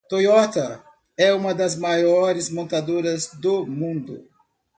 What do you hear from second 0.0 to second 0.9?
Toyota